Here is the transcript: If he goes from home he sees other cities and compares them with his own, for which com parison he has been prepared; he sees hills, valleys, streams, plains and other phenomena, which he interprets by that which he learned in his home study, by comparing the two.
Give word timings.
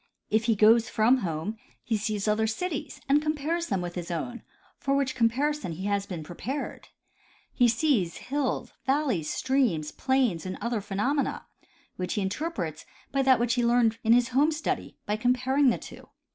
If 0.31 0.45
he 0.45 0.55
goes 0.55 0.89
from 0.89 1.17
home 1.17 1.57
he 1.83 1.95
sees 1.95 2.27
other 2.27 2.47
cities 2.47 2.99
and 3.07 3.21
compares 3.21 3.67
them 3.67 3.81
with 3.81 3.93
his 3.93 4.09
own, 4.09 4.41
for 4.79 4.95
which 4.95 5.15
com 5.15 5.29
parison 5.29 5.73
he 5.75 5.85
has 5.85 6.07
been 6.07 6.23
prepared; 6.23 6.87
he 7.53 7.67
sees 7.67 8.17
hills, 8.17 8.73
valleys, 8.87 9.29
streams, 9.31 9.91
plains 9.91 10.43
and 10.43 10.57
other 10.59 10.81
phenomena, 10.81 11.45
which 11.97 12.15
he 12.15 12.21
interprets 12.23 12.83
by 13.11 13.21
that 13.21 13.39
which 13.39 13.53
he 13.53 13.63
learned 13.63 13.99
in 14.03 14.11
his 14.13 14.29
home 14.29 14.51
study, 14.51 14.97
by 15.05 15.17
comparing 15.17 15.69
the 15.69 15.77
two. 15.77 16.09